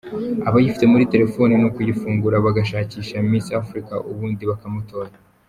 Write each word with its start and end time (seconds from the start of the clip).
Abayifite 0.47 0.85
muri 0.91 1.09
terefone 1.13 1.51
ni 1.57 1.65
ukuyifungura 1.69 2.43
bagashakisha 2.45 3.15
Miss 3.29 3.47
Africa 3.61 3.93
ubundi 4.11 4.43
bakamutora. 4.51 5.11